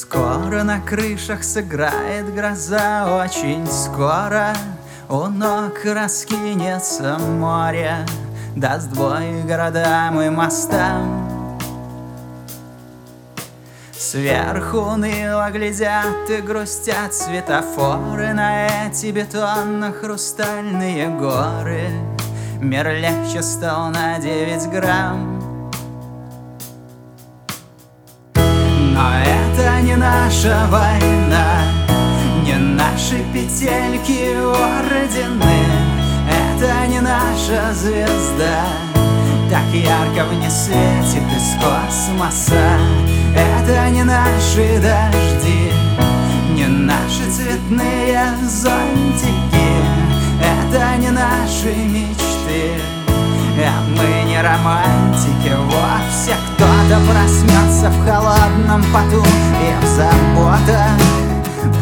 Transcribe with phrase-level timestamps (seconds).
[0.00, 4.54] Скоро на крышах сыграет гроза Очень скоро.
[5.08, 8.06] У ног раскинется море
[8.54, 11.28] Даст бой городам и мостам.
[13.92, 21.90] Сверху уныло глядят и грустят светофоры На эти бетонно-хрустальные горы.
[22.60, 25.40] Мир легче стал на 9 грамм.
[28.94, 29.57] Но это
[29.98, 31.62] наша война.
[32.44, 35.58] Не наши петельки ордены.
[36.30, 38.64] Это не наша звезда.
[39.50, 42.78] Так ярко в ней светит из космоса.
[43.34, 45.72] Это не наши дожди.
[46.54, 49.68] Не наши цветные зонтики.
[50.40, 52.80] Это не наши мечты.
[53.60, 56.36] А мы не романтики вовсе
[56.88, 60.96] Кто-то проснется в холодном поту И в заботах.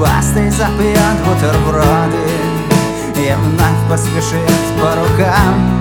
[0.00, 2.26] Пастой запьет бутерброды
[3.14, 5.80] И вновь поспешит по рукам.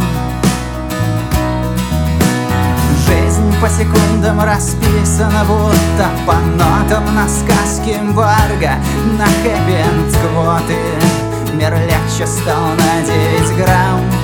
[3.08, 8.76] Жизнь по секундам расписана Будто по нотам на сказке Барга
[9.18, 9.86] На хэппи
[10.22, 10.78] квоты.
[11.56, 14.15] Мир легче стал на 9 грамм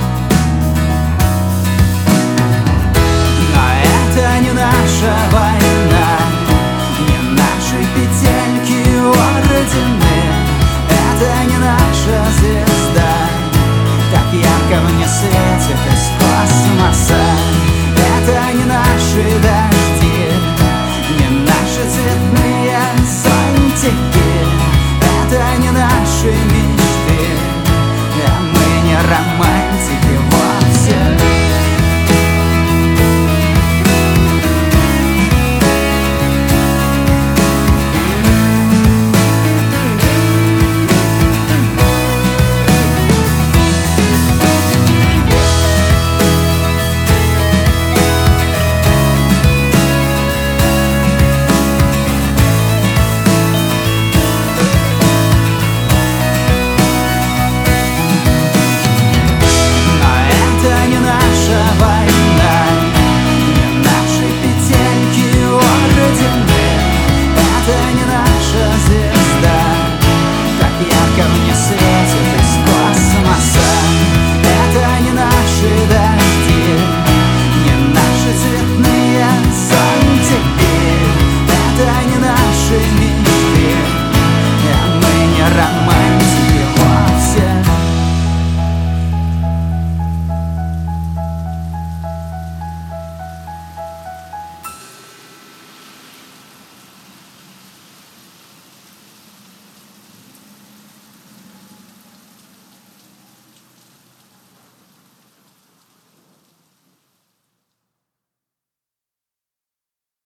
[26.21, 26.81] 追觅